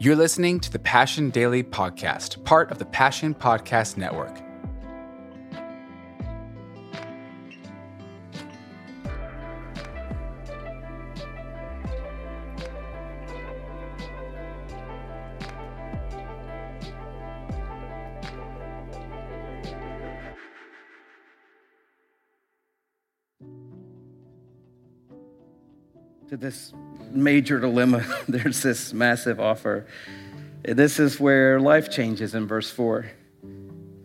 [0.00, 4.47] You're listening to the Passion Daily Podcast, part of the Passion Podcast Network.
[26.28, 26.74] To this
[27.10, 28.04] major dilemma.
[28.28, 29.86] There's this massive offer.
[30.62, 33.10] This is where life changes in verse 4.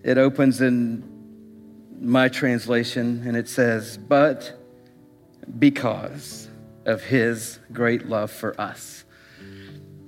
[0.04, 1.04] It opens in
[2.00, 4.58] my translation and it says, But
[5.59, 6.48] because
[6.86, 9.03] of his great love for us.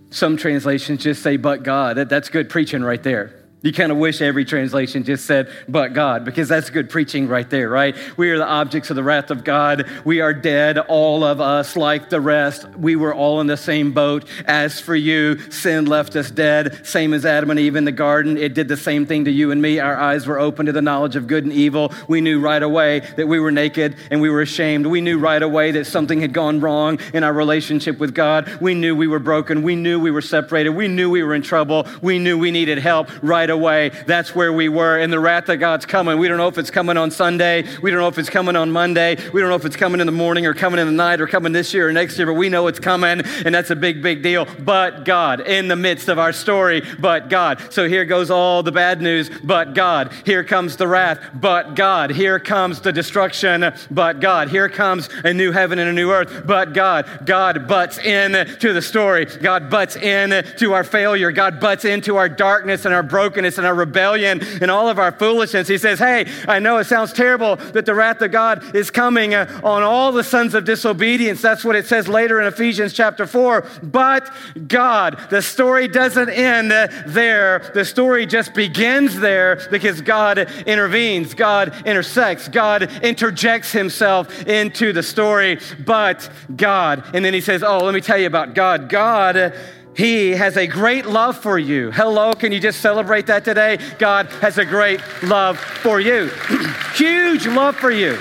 [0.09, 1.97] Some translations just say, But God.
[1.97, 3.44] That's good preaching right there.
[3.65, 7.49] You kind of wish every translation just said, but God, because that's good preaching right
[7.49, 7.95] there, right?
[8.15, 9.89] We are the objects of the wrath of God.
[10.05, 12.69] We are dead, all of us, like the rest.
[12.77, 14.25] We were all in the same boat.
[14.45, 18.37] As for you, sin left us dead, same as Adam and Eve in the garden.
[18.37, 19.79] It did the same thing to you and me.
[19.79, 21.91] Our eyes were open to the knowledge of good and evil.
[22.07, 24.85] We knew right away that we were naked and we were ashamed.
[24.85, 28.61] We knew right away that something had gone wrong in our relationship with God.
[28.61, 29.63] We knew we were broken.
[29.63, 30.69] We knew we were separated.
[30.69, 31.87] We knew we were in trouble.
[32.03, 33.89] We knew we needed help right away away.
[34.05, 34.99] That's where we were.
[34.99, 36.19] And the wrath of God's coming.
[36.19, 37.65] We don't know if it's coming on Sunday.
[37.81, 39.15] We don't know if it's coming on Monday.
[39.33, 41.27] We don't know if it's coming in the morning or coming in the night or
[41.27, 43.21] coming this year or next year, but we know it's coming.
[43.45, 44.45] And that's a big, big deal.
[44.59, 47.61] But God, in the midst of our story, but God.
[47.71, 50.11] So here goes all the bad news, but God.
[50.25, 52.11] Here comes the wrath, but God.
[52.11, 54.49] Here comes the destruction, but God.
[54.49, 57.25] Here comes a new heaven and a new earth, but God.
[57.25, 59.25] God butts in to the story.
[59.25, 61.31] God butts in to our failure.
[61.31, 64.99] God butts into our darkness and our brokenness brokenness and our rebellion and all of
[64.99, 65.67] our foolishness.
[65.67, 69.33] He says, Hey, I know it sounds terrible that the wrath of God is coming
[69.33, 71.41] uh, on all the sons of disobedience.
[71.41, 73.65] That's what it says later in Ephesians chapter 4.
[73.83, 74.31] But
[74.67, 77.71] God, the story doesn't end there.
[77.73, 85.03] The story just begins there because God intervenes, God intersects, God interjects himself into the
[85.03, 85.59] story.
[85.85, 88.89] But God, and then he says, Oh, let me tell you about God.
[88.89, 89.53] God
[89.95, 91.91] he has a great love for you.
[91.91, 93.79] Hello, can you just celebrate that today?
[93.97, 96.29] God has a great love for you.
[96.95, 98.19] Huge love for you.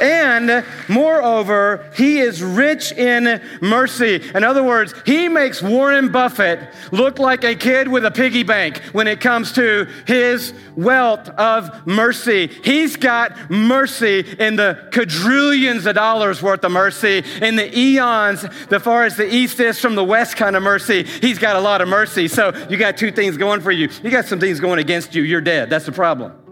[0.00, 4.22] And moreover, he is rich in mercy.
[4.34, 6.60] In other words, he makes Warren Buffett
[6.92, 11.86] look like a kid with a piggy bank when it comes to his wealth of
[11.86, 12.48] mercy.
[12.62, 18.80] He's got mercy in the quadrillions of dollars worth of mercy, in the eons, the
[18.80, 21.04] far as the east is from the west kind of mercy.
[21.04, 22.28] He's got a lot of mercy.
[22.28, 23.88] So you got two things going for you.
[24.02, 25.22] You got some things going against you.
[25.22, 25.70] You're dead.
[25.70, 26.43] That's the problem.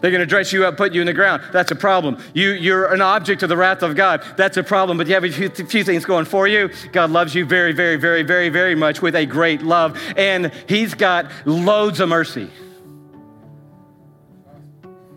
[0.00, 1.42] They're going to dress you up, put you in the ground.
[1.52, 2.22] That's a problem.
[2.34, 4.24] You, you're an object of the wrath of God.
[4.36, 4.98] That's a problem.
[4.98, 6.70] But you have a few, few things going for you.
[6.92, 9.98] God loves you very, very, very, very, very much with a great love.
[10.16, 12.50] And He's got loads of mercy.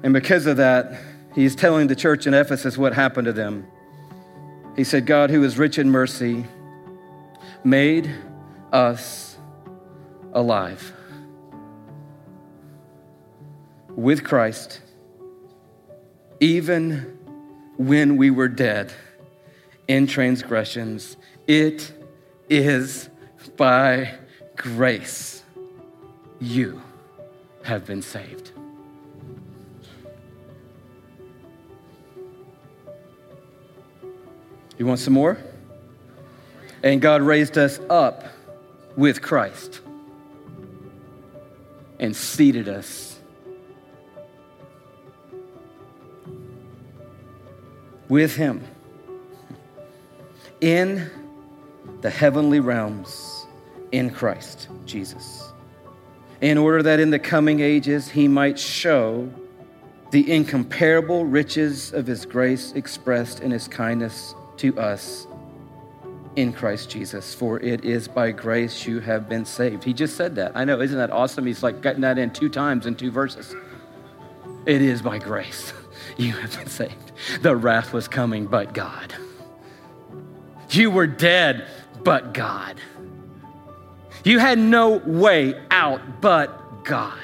[0.03, 1.01] And because of that,
[1.33, 3.65] He's telling the church in Ephesus what happened to them.
[4.75, 6.45] He said, God, who is rich in mercy,
[7.63, 8.13] made
[8.71, 9.37] us
[10.33, 10.93] alive
[13.95, 14.81] with Christ,
[16.39, 17.17] even
[17.77, 18.93] when we were dead
[19.87, 21.17] in transgressions.
[21.47, 21.91] It
[22.49, 23.09] is
[23.57, 24.15] by
[24.55, 25.43] grace
[26.39, 26.81] you
[27.63, 28.51] have been saved.
[34.77, 35.37] You want some more?
[36.83, 38.25] And God raised us up
[38.97, 39.81] with Christ
[41.99, 43.14] and seated us
[48.09, 48.63] with him
[50.61, 51.09] in
[52.01, 53.45] the heavenly realms
[53.91, 55.51] in Christ Jesus,
[56.41, 59.29] in order that in the coming ages he might show
[60.11, 65.27] the incomparable riches of his grace expressed in his kindness to us
[66.35, 69.83] in Christ Jesus, for it is by grace you have been saved.
[69.83, 70.51] He just said that.
[70.55, 71.45] I know, isn't that awesome?
[71.45, 73.55] He's like getting that in two times in two verses.
[74.65, 75.73] It is by grace
[76.17, 77.11] you have been saved.
[77.41, 79.13] The wrath was coming, but God.
[80.69, 81.67] You were dead,
[82.03, 82.79] but God.
[84.23, 87.19] You had no way out, but God.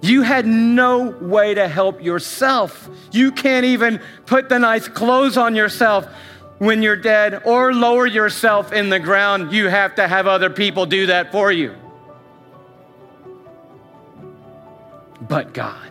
[0.00, 2.88] You had no way to help yourself.
[3.10, 6.06] You can't even put the nice clothes on yourself
[6.58, 9.52] when you're dead or lower yourself in the ground.
[9.52, 11.74] You have to have other people do that for you.
[15.22, 15.90] But God,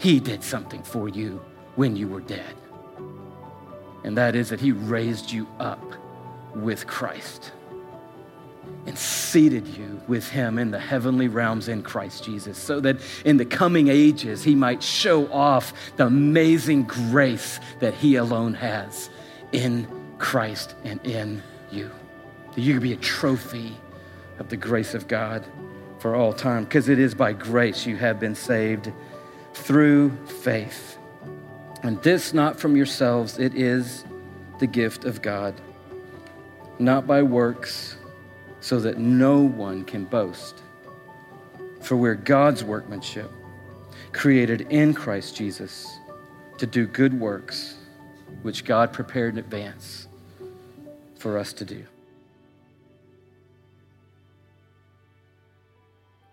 [0.00, 1.40] He did something for you
[1.76, 2.54] when you were dead.
[4.02, 5.84] And that is that He raised you up
[6.54, 7.52] with Christ.
[8.86, 13.36] and seated you with him in the heavenly realms in Christ Jesus, so that in
[13.36, 19.10] the coming ages he might show off the amazing grace that he alone has
[19.52, 19.86] in
[20.18, 21.90] Christ and in you.
[22.54, 23.76] That you could be a trophy
[24.38, 25.46] of the grace of God
[25.98, 28.90] for all time, because it is by grace you have been saved
[29.60, 30.98] through faith.
[31.82, 34.04] And this not from yourselves, it is
[34.58, 35.54] the gift of God,
[36.78, 37.96] not by works
[38.60, 40.62] so that no one can boast.
[41.80, 43.30] For we're God's workmanship,
[44.12, 45.98] created in Christ Jesus
[46.58, 47.76] to do good works,
[48.42, 50.08] which God prepared in advance
[51.16, 51.84] for us to do.